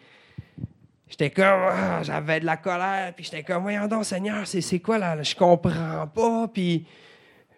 [1.09, 4.99] j'étais comme, ah, j'avais de la colère, puis j'étais comme, voyons donc, Seigneur, c'est quoi
[4.99, 5.19] là?
[5.23, 6.85] Je comprends pas, puis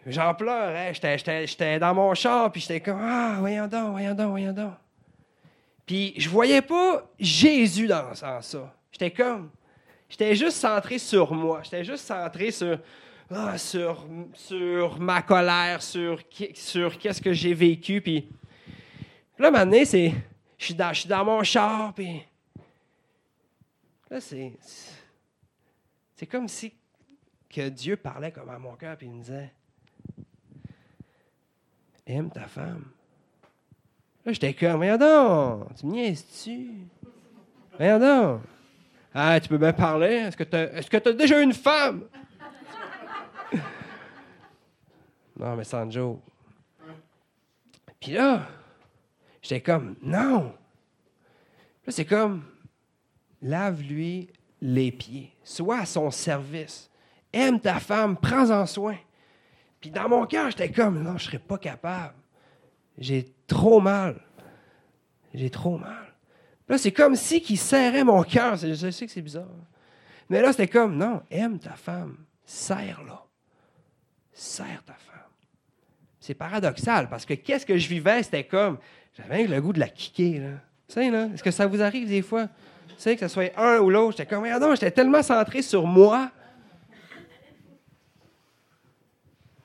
[0.08, 0.94] j'en pleurais.
[0.94, 4.72] J'étais dans mon char, puis j'étais comme, ah, voyons donc, voyons donc, voyons donc.
[5.86, 8.40] Puis je voyais pas Jésus dans ça.
[8.94, 9.50] J'étais comme,
[10.08, 11.60] j'étais juste centré sur moi.
[11.64, 12.80] J'étais juste centré sur,
[13.36, 18.02] ah, sur, ma colère, sur, qu'est-ce que j'ai vécu.
[18.02, 18.28] Puis,
[19.38, 20.14] là, maintenant, c'est,
[20.58, 22.22] je suis dans, mon char, puis
[24.10, 24.54] là, c'est,
[26.16, 26.74] c'est comme si
[27.50, 29.52] que Dieu parlait comme à mon cœur, puis il me disait,
[32.06, 32.86] aime ta femme.
[34.26, 36.70] Là, j'étais comme, voyons donc, tu me niaises-tu?
[37.78, 38.42] Voyons donc.
[39.14, 40.14] Ah, tu peux bien parler.
[40.14, 42.04] Est-ce que tu as, est-ce que tu as déjà une femme?
[45.44, 46.22] Non, mais sans joke.
[48.00, 48.48] Puis là,
[49.42, 50.54] j'étais comme, non.
[51.86, 52.44] Là, c'est comme,
[53.42, 54.30] lave-lui
[54.62, 55.36] les pieds.
[55.44, 56.90] Sois à son service.
[57.34, 58.96] Aime ta femme, prends-en soin.
[59.82, 62.16] Puis dans mon cœur, j'étais comme, non, je ne serais pas capable.
[62.98, 64.22] J'ai trop mal.
[65.34, 66.14] J'ai trop mal.
[66.70, 68.56] là, c'est comme si qui serrait mon cœur.
[68.56, 69.48] Je sais que c'est bizarre.
[70.30, 72.16] Mais là, c'était comme, non, aime ta femme.
[72.46, 73.26] Serre-la.
[74.32, 75.13] Serre ta femme.
[76.24, 78.78] C'est paradoxal parce que qu'est-ce que je vivais, c'était comme,
[79.14, 80.40] j'avais le goût de la kicker.
[80.40, 80.52] Là.
[80.88, 82.48] Tu sais, là, est-ce que ça vous arrive des fois?
[82.88, 85.86] Tu sais, que ce soit un ou l'autre, j'étais comme, non, j'étais tellement centré sur
[85.86, 86.32] moi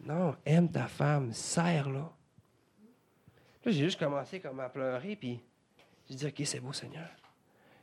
[0.05, 2.01] Non, aime ta femme, serre-la.
[2.01, 2.11] Là,
[3.67, 5.39] j'ai juste commencé comme à pleurer, puis
[6.11, 7.09] j'ai dit, OK, c'est beau, Seigneur.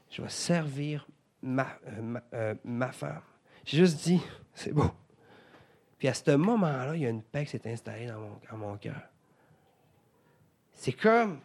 [0.09, 1.07] Je vais servir
[1.41, 3.21] ma, euh, euh, ma, femme.
[3.63, 4.19] J'ai juste dit,
[4.53, 4.91] c'est beau.
[5.97, 9.01] Puis à ce moment-là, il y a une paix qui s'est installée dans mon, cœur.
[10.73, 11.39] C'est comme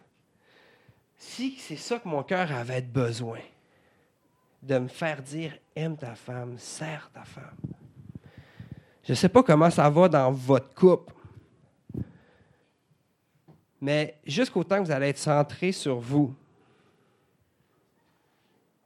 [1.17, 3.39] si c'est ça que mon cœur avait besoin,
[4.61, 7.57] de me faire dire, aime ta femme, serre ta femme.
[9.03, 11.13] Je ne sais pas comment ça va dans votre couple.
[13.79, 16.35] Mais jusqu'au temps que vous allez être centré sur vous,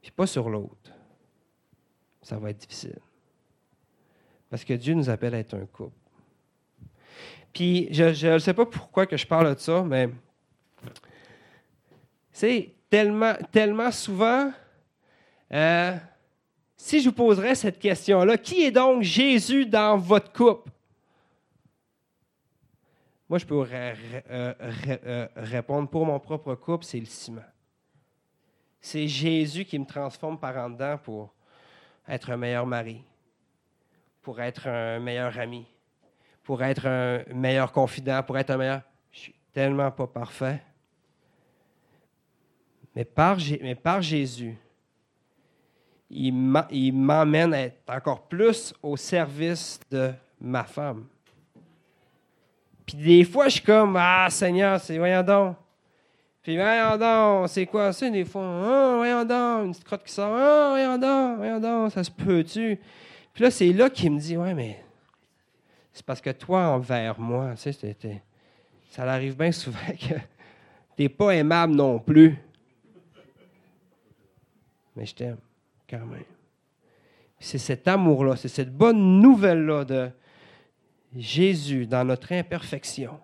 [0.00, 0.92] puis pas sur l'autre,
[2.22, 2.98] ça va être difficile.
[4.50, 5.96] Parce que Dieu nous appelle à être un couple.
[7.52, 10.10] Puis je ne sais pas pourquoi que je parle de ça, mais
[12.30, 14.52] c'est tellement, tellement souvent,
[15.52, 15.96] euh,
[16.76, 20.70] si je vous poserais cette question-là, qui est donc Jésus dans votre couple?
[23.28, 23.94] Moi, je peux euh,
[24.30, 27.42] euh, répondre pour mon propre couple, c'est le ciment.
[28.80, 31.34] C'est Jésus qui me transforme par en dedans pour
[32.06, 33.02] être un meilleur mari,
[34.26, 35.64] pour être un meilleur ami,
[36.42, 38.80] pour être un meilleur confident, pour être un meilleur.
[39.12, 40.60] Je suis tellement pas parfait.
[42.92, 43.38] Mais par,
[44.02, 44.56] Jésus,
[46.10, 51.06] il m'emmène à être encore plus au service de ma femme.
[52.84, 55.56] Puis des fois, je suis comme, ah Seigneur, c'est voyons donc.
[56.42, 58.42] Puis voyons donc, c'est quoi ça des fois?
[58.42, 60.32] Oh, voyons donc, une petite crotte qui sort.
[60.32, 62.80] Oh, voyons voyons donc, ça se peut-tu?
[63.36, 64.82] Puis là, c'est là qu'il me dit, ouais, mais
[65.92, 71.74] c'est parce que toi, envers moi, ça arrive bien souvent que tu n'es pas aimable
[71.74, 72.38] non plus.
[74.96, 75.36] Mais je t'aime
[75.86, 76.24] quand même.
[77.38, 80.10] C'est cet amour-là, c'est cette bonne nouvelle-là de
[81.14, 83.20] Jésus dans notre imperfection.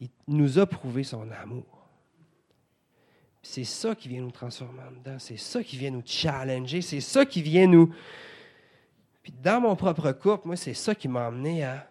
[0.00, 1.77] Il nous a prouvé son amour.
[3.50, 5.18] C'est ça qui vient nous transformer en dedans.
[5.18, 6.82] C'est ça qui vient nous challenger.
[6.82, 7.94] C'est ça qui vient nous.
[9.22, 11.90] Puis dans mon propre couple, moi, c'est ça qui m'a amené à.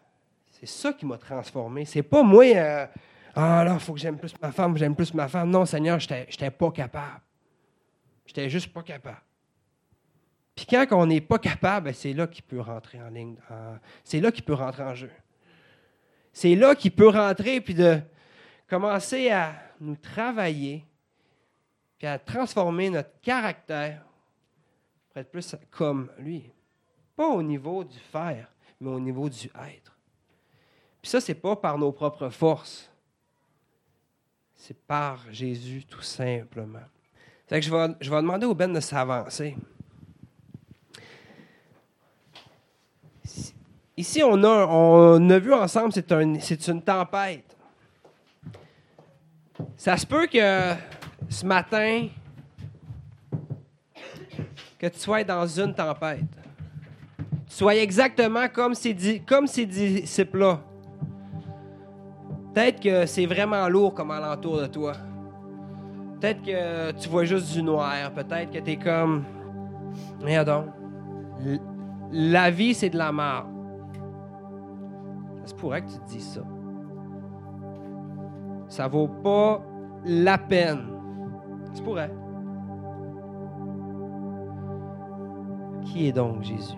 [0.52, 1.84] C'est ça qui m'a transformé.
[1.86, 2.46] C'est pas moi.
[2.46, 2.86] Euh,
[3.34, 5.50] ah là, il faut que j'aime plus ma femme, j'aime plus ma femme.
[5.50, 7.22] Non, Seigneur, je n'étais pas capable.
[8.28, 9.24] J'étais juste pas capable.
[10.56, 13.36] Puis quand on n'est pas capable, ben, c'est là qu'il peut rentrer en ligne.
[14.04, 15.12] c'est là qu'il peut rentrer en jeu.
[16.34, 18.00] C'est là qu'il peut rentrer puis de
[18.68, 20.86] commencer à nous travailler
[21.98, 24.04] puis à transformer notre caractère
[25.10, 26.52] pour être plus comme lui.
[27.16, 28.48] Pas au niveau du faire,
[28.80, 29.98] mais au niveau du être.
[31.02, 32.92] Puis ça, c'est pas par nos propres forces.
[34.56, 36.86] C'est par Jésus, tout simplement.
[37.48, 39.56] Fait que je vais, je vais demander au Ben de s'avancer.
[43.96, 47.58] Ici, on a, on a vu ensemble, c'est un, c'est une tempête.
[49.76, 50.76] Ça se peut que
[51.30, 52.08] ce matin,
[54.80, 56.24] que tu sois dans une tempête.
[57.48, 60.60] Sois exactement comme ces, comme ces disciples-là.
[62.54, 64.94] Peut-être que c'est vraiment lourd comme alentour de toi.
[66.20, 68.12] Peut-être que tu vois juste du noir.
[68.12, 69.24] Peut-être que tu es comme.
[70.22, 70.66] Regarde donc.
[72.12, 73.48] La vie, c'est de la merde.
[75.42, 76.42] Ça se pourrait que tu te dises ça.
[78.68, 79.62] Ça vaut pas
[80.06, 80.97] la peine.
[81.84, 82.12] Pourrait.
[85.86, 86.76] Qui est donc Jésus?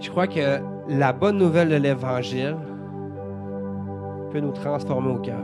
[0.00, 2.56] Je crois que la bonne nouvelle de l'Évangile
[4.30, 5.40] peut nous transformer au cœur.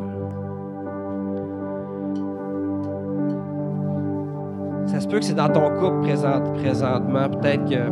[4.87, 7.29] Ça se peut que c'est dans ton couple présent- présentement.
[7.29, 7.91] Peut-être que.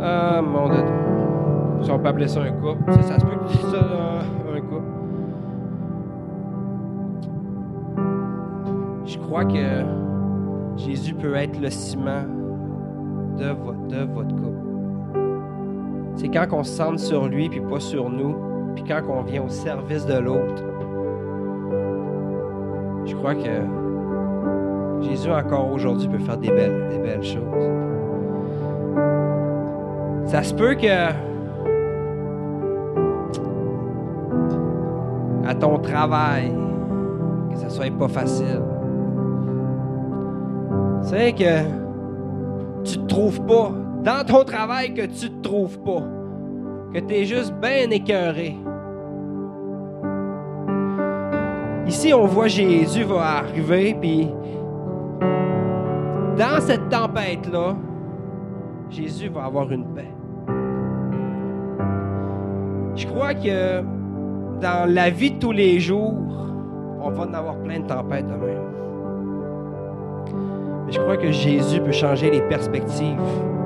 [0.00, 0.84] Ah, mon Dieu.
[1.82, 2.92] Si on peut appeler ça un couple.
[2.92, 4.22] Ça, ça se peut que ça,
[9.04, 9.84] Je crois que
[10.76, 12.24] Jésus peut être le ciment
[13.38, 14.68] de, vo- de votre couple.
[16.16, 18.34] C'est quand on se centre sur lui puis pas sur nous,
[18.74, 20.62] puis quand on vient au service de l'autre.
[23.04, 27.42] Je crois que Jésus encore aujourd'hui peut faire des belles, des belles choses.
[30.26, 31.10] Ça se peut que
[35.46, 36.52] à ton travail,
[37.50, 38.62] que ça soit pas facile.
[41.12, 43.70] C'est que tu te trouves pas
[44.02, 46.02] dans ton travail que tu te trouves pas,
[46.94, 48.56] que tu es juste bien écœuré.
[51.86, 54.30] Ici, on voit Jésus va arriver, puis
[56.38, 57.76] dans cette tempête-là,
[58.88, 60.14] Jésus va avoir une paix.
[62.94, 63.82] Je crois que
[64.62, 66.14] dans la vie de tous les jours,
[67.02, 68.71] on va en avoir plein de tempêtes de même.
[70.92, 73.18] Je crois que Jésus peut changer les perspectives,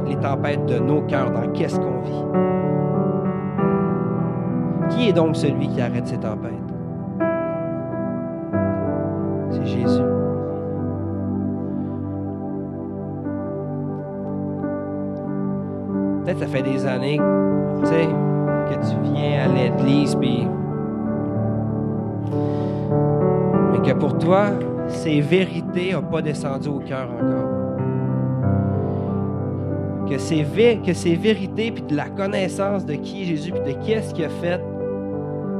[0.06, 2.22] les tempêtes de nos cœurs dans qu'est-ce qu'on vit.
[4.90, 6.52] Qui est donc celui qui arrête ces tempêtes?
[9.50, 10.02] C'est Jésus.
[16.22, 17.20] Peut-être ça fait des années,
[17.80, 20.46] tu sais, que tu viens à l'église, puis.
[23.72, 24.50] Mais que pour toi,
[24.88, 27.50] ces vérités n'ont pas descendu au cœur encore.
[30.08, 30.44] Que ces,
[30.84, 34.24] que ces vérités, puis de la connaissance de qui est Jésus, puis de qu'est-ce qu'il
[34.24, 34.60] a fait,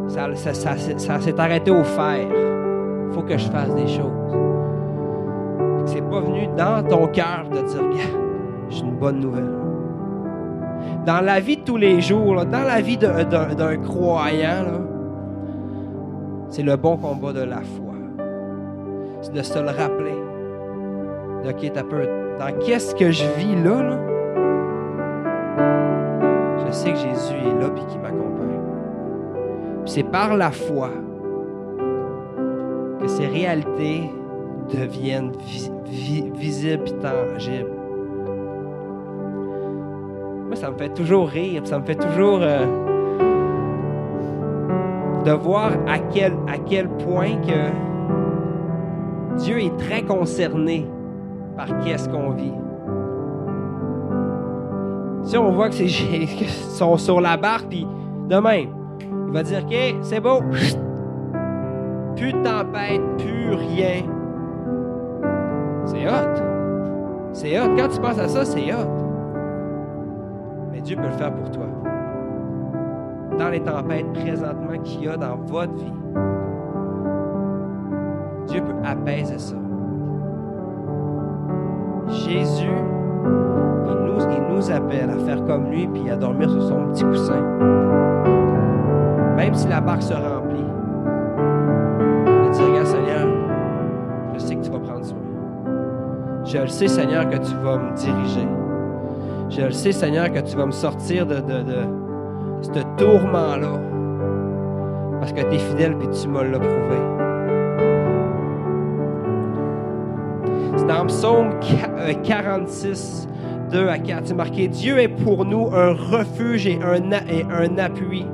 [0.08, 2.28] ça, ça, s'est- arrêté au faire.
[3.08, 4.12] Il faut que je fasse des choses.
[5.86, 8.08] C'est pas venu dans ton cœur de dire,
[8.68, 9.56] j'ai une bonne nouvelle
[11.06, 14.64] dans la vie de tous les jours, dans la vie d'un, croyant,
[16.48, 17.85] c'est le bon combat de la foi.
[19.34, 20.14] De se le rappeler.
[21.44, 22.06] De, OK, t'as peu.
[22.38, 23.98] Dans qu'est-ce que je vis là?
[26.66, 28.60] Je sais que Jésus est là et qu'il m'accompagne.
[29.84, 30.88] C'est par la foi
[33.00, 34.10] que ces réalités
[34.74, 37.70] deviennent vis- vi- visibles et tangibles.
[40.46, 42.64] Moi, ça me fait toujours rire, ça me fait toujours euh,
[45.24, 47.70] de voir à quel, à quel point que
[49.38, 50.86] Dieu est très concerné
[51.56, 52.52] par qu'est-ce qu'on vit.
[55.22, 55.88] Si on voit que c'est
[56.76, 57.86] sont sur la barque, puis
[58.28, 58.68] de même,
[59.00, 60.76] il va dire OK, c'est beau, plus
[62.32, 64.02] de tempête, plus rien.
[65.84, 66.42] C'est hot.
[67.32, 67.76] C'est hot.
[67.76, 68.88] Quand tu penses à ça, c'est hot.
[70.72, 71.66] Mais Dieu peut le faire pour toi.
[73.38, 75.92] Dans les tempêtes présentement qu'il y a dans votre vie,
[78.46, 79.56] Dieu peut apaiser ça.
[82.08, 82.70] Jésus,
[83.86, 87.04] il nous, il nous appelle à faire comme lui puis à dormir sur son petit
[87.04, 87.42] coussin.
[89.36, 90.64] Même si la barque se remplit.
[92.44, 93.28] Il dit, regarde Seigneur,
[94.34, 95.18] je sais que tu vas prendre soin.
[96.44, 98.48] Je le sais Seigneur que tu vas me diriger.
[99.48, 101.84] Je le sais, Seigneur, que tu vas me sortir de, de, de
[102.62, 103.80] ce tourment-là.
[105.20, 107.15] Parce que tu es fidèle et tu me l'as prouvé.
[111.06, 113.28] Psaume qu- euh, 46,
[113.70, 117.12] 2 à 4, c'est marqué Dieu est pour nous un refuge et un,
[117.78, 118.26] appui,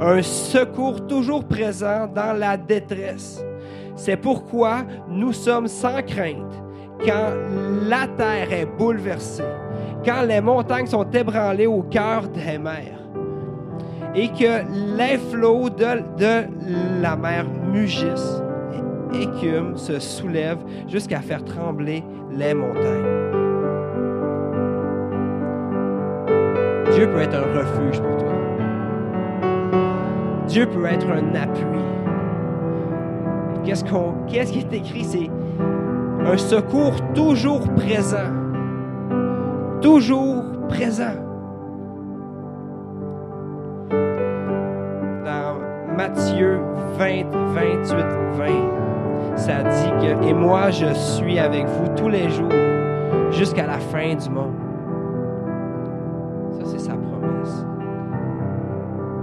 [0.00, 3.44] un secours toujours présent dans la détresse.
[3.96, 6.54] C'est pourquoi nous sommes sans crainte
[7.04, 7.32] quand
[7.88, 9.42] la terre est bouleversée,
[10.04, 12.98] quand les montagnes sont ébranlées au cœur des mers
[14.14, 14.62] et que
[14.96, 16.42] les flots de
[17.02, 18.42] la mer mugissent
[19.12, 23.28] et écument, se soulèvent jusqu'à faire trembler les montagnes.
[26.92, 28.32] Dieu peut être un refuge pour toi.
[30.48, 31.64] Dieu peut être un appui.
[33.64, 35.04] Qu'est-ce, qu'on, qu'est-ce qui est écrit?
[35.04, 35.30] C'est
[36.24, 38.32] un secours toujours présent.
[39.80, 41.14] Toujours présent.
[45.24, 45.58] Dans
[45.96, 46.60] Matthieu
[46.98, 48.17] 20, 28, 20,
[49.48, 52.52] ça dit que Et moi je suis avec vous tous les jours
[53.30, 54.52] jusqu'à la fin du monde.
[56.52, 57.64] Ça, c'est sa promesse.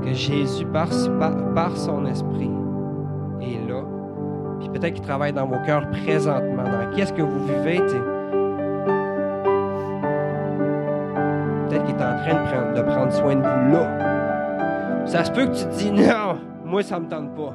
[0.04, 0.90] Que Jésus, par,
[1.54, 2.50] par, son esprit,
[3.40, 3.84] est là.
[4.60, 6.64] Puis peut-être qu'il travaille dans vos cœurs présentement.
[6.64, 7.78] Dans qu'est-ce que vous vivez.
[11.68, 15.06] Peut-être qu'il est en train de prendre, de prendre soin de vous là.
[15.06, 17.54] Ça se peut que tu te dis non, moi ça me tente pas.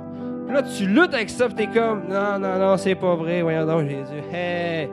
[0.52, 3.66] Là, tu luttes avec ça, puis t'es comme non, non, non, c'est pas vrai, voyons
[3.66, 4.20] donc Jésus.
[4.32, 4.90] Hey!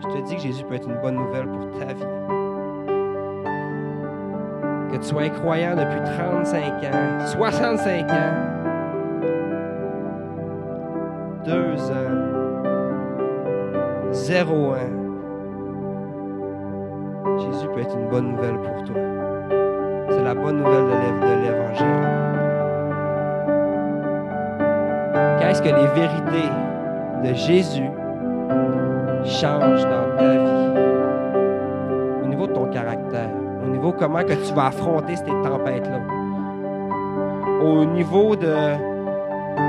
[0.00, 2.04] Je te dis que Jésus peut être une bonne nouvelle pour ta vie.
[4.92, 8.34] Que tu sois croyant depuis 35 ans, 65 ans,
[11.44, 11.52] 2
[11.90, 12.14] ans,
[14.12, 14.76] 0 ans.
[17.38, 18.96] Jésus peut être une bonne nouvelle pour toi.
[20.10, 22.29] C'est la bonne nouvelle de l'Évangile.
[25.40, 26.50] Qu'est-ce que les vérités
[27.24, 27.90] de Jésus
[29.24, 30.80] changent dans ta vie?
[32.22, 33.30] Au niveau de ton caractère,
[33.64, 36.00] au niveau comment que tu vas affronter ces tempêtes-là,
[37.62, 38.54] au niveau de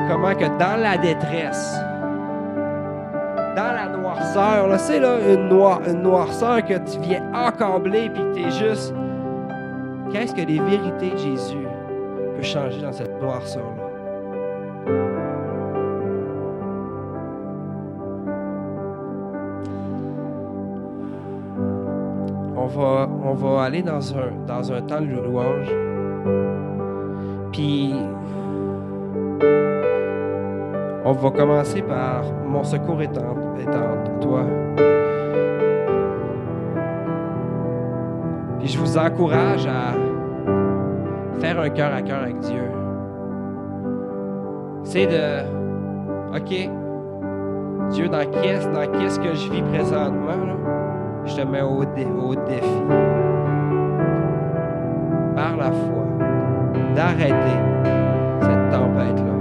[0.10, 1.80] comment que dans la détresse,
[3.56, 8.22] dans la noirceur, là, c'est là une, noir, une noirceur que tu viens accabler puis
[8.24, 8.94] que tu es juste.
[10.12, 11.68] Qu'est-ce que les vérités de Jésus
[12.36, 13.71] peuvent changer dans cette noirceur-là?
[23.32, 25.72] On va aller dans un, dans temps de louange.
[27.54, 27.94] Puis,
[31.06, 34.44] on va commencer par Mon secours est en, est en toi.
[38.60, 39.94] Puis je vous encourage à
[41.40, 42.64] faire un cœur à cœur avec Dieu.
[44.84, 46.70] C'est de, OK,
[47.92, 50.91] Dieu, dans qu'est-ce, que je vis présentement,
[51.26, 52.82] je te mets au, dé- au défi.
[55.36, 56.04] Par la foi,
[56.96, 57.60] d'arrêter
[58.42, 59.34] cette tempête-là.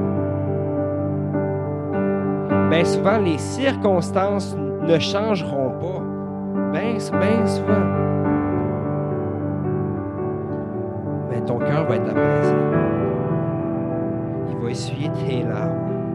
[2.71, 6.03] Bien souvent, les circonstances ne changeront pas.
[6.73, 7.87] Bien, bien souvent.
[11.31, 12.55] Mais ton cœur va être apaisé.
[14.51, 16.15] Il va essuyer tes larmes.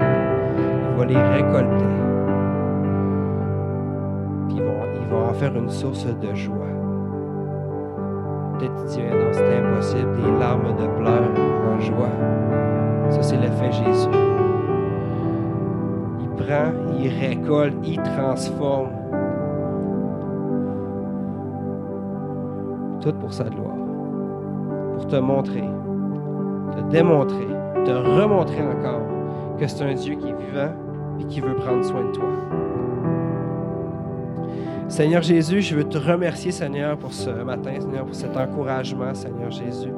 [0.91, 1.85] Il va les récolter.
[5.05, 6.55] Il va, en faire une source de joie.
[8.57, 11.31] Peut-être tu dis, Ah non, c'est impossible, des larmes de pleurs
[11.73, 12.09] en joie.
[13.09, 14.09] Ça, c'est l'effet Jésus.
[16.21, 18.89] Il prend, il récolte, il transforme.
[23.01, 23.75] Tout pour sa gloire.
[24.95, 25.69] Pour te montrer,
[26.75, 27.47] te démontrer,
[27.85, 29.01] te remontrer encore
[29.59, 30.73] que c'est un Dieu qui est vivant
[31.19, 32.25] et qui veut prendre soin de toi.
[34.95, 39.51] Seigneur Jésus, je veux te remercier, Seigneur, pour ce matin, Seigneur, pour cet encouragement, Seigneur
[39.51, 39.91] Jésus.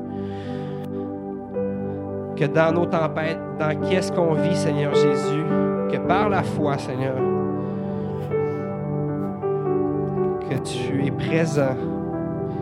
[2.35, 5.43] Que dans nos tempêtes, dans qu'est-ce qu'on vit, Seigneur Jésus,
[5.91, 7.15] que par la foi, Seigneur,
[10.49, 11.77] que tu es présent,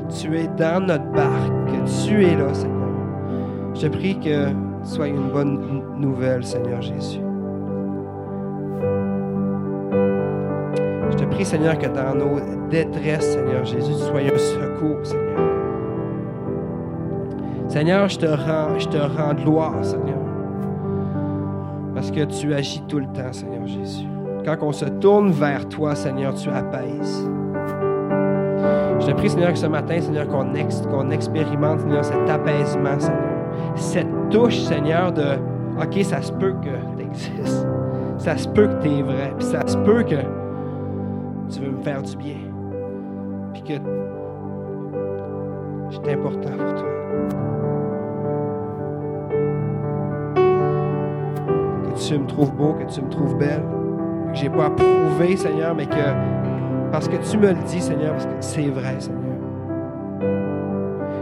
[0.10, 2.90] tu es dans notre barque, que tu es là, Seigneur.
[3.76, 4.48] Je prie que
[4.84, 7.25] ce soit une bonne nouvelle, Seigneur Jésus.
[11.36, 15.40] Prie, Seigneur, que dans nos détresses, Seigneur Jésus, tu sois un secours, Seigneur.
[17.68, 20.16] Seigneur, je te rends, je te rends gloire, Seigneur.
[21.94, 24.06] Parce que tu agis tout le temps, Seigneur Jésus.
[24.46, 27.30] Quand on se tourne vers toi, Seigneur, tu apaises.
[29.00, 32.98] Je te prie, Seigneur, que ce matin, Seigneur, qu'on ex- qu'on expérimente, Seigneur, cet apaisement,
[33.00, 33.22] Seigneur.
[33.76, 35.24] Cette touche, Seigneur, de
[35.82, 37.68] OK, ça se peut que tu existes.
[38.18, 39.34] Ça se peut que tu es vrai.
[39.38, 40.16] Puis ça se peut que
[41.56, 42.36] tu veux me faire du bien.
[43.54, 43.74] puis que
[45.90, 46.90] je suis important pour toi.
[51.86, 53.64] Que tu me trouves beau, que tu me trouves belle,
[54.34, 55.96] que j'ai pas à prouver, Seigneur, mais que
[56.92, 59.22] parce que tu me le dis, Seigneur, parce que c'est vrai, Seigneur.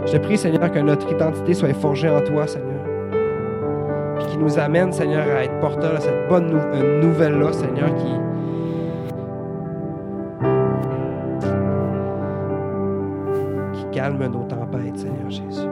[0.05, 2.81] Je prie, Seigneur, que notre identité soit forgée en toi, Seigneur.
[4.17, 8.13] Puis qui nous amène, Seigneur, à être porteur de cette bonne euh, nouvelle-là, Seigneur, qui,
[14.11, 15.67] qui calme nos tempêtes, Seigneur Jésus.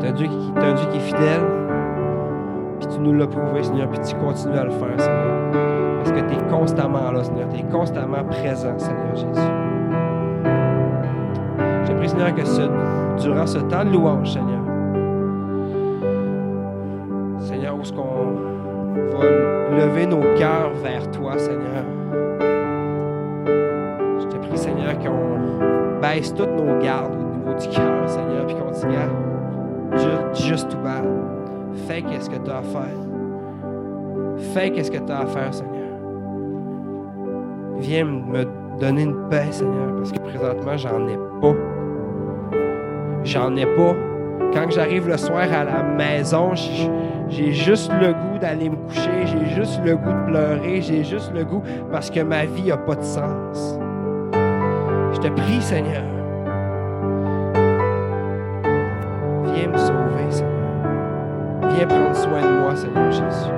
[0.00, 1.42] Tu es un Dieu qui, un Dieu qui est fidèle,
[2.80, 5.98] puis tu nous l'as prouvé, Seigneur, puis tu continues à le faire, Seigneur.
[5.98, 7.48] Parce que tu es constamment là, Seigneur.
[7.52, 9.50] Tu es constamment présent, Seigneur Jésus.
[11.86, 14.62] Je prie, Seigneur, que ce- durant ce temps de louange, Seigneur,
[17.40, 18.36] Seigneur, où est-ce qu'on
[19.18, 19.24] va
[19.76, 21.84] lever nos cœurs vers toi, Seigneur.
[24.20, 25.37] Je te prie, Seigneur, qu'on
[26.14, 30.68] baisse toutes nos gardes au niveau du cœur, Seigneur, puis qu'on dise, Gars, ju- juste
[30.70, 31.02] tout bas.
[31.86, 32.98] Fais qu'est-ce que tu as à faire.
[34.54, 35.74] Fais qu'est-ce que tu as à faire, Seigneur.
[37.78, 38.44] Viens me
[38.80, 41.54] donner une paix, Seigneur, parce que présentement, j'en ai pas.
[43.24, 43.94] J'en ai pas.
[44.54, 46.52] Quand j'arrive le soir à la maison,
[47.28, 51.32] j'ai juste le goût d'aller me coucher, j'ai juste le goût de pleurer, j'ai juste
[51.34, 53.78] le goût parce que ma vie n'a pas de sens.
[55.18, 56.04] Je te prie, Seigneur.
[59.52, 61.74] Viens me sauver, Seigneur.
[61.74, 63.57] Viens prendre soin de moi, Seigneur.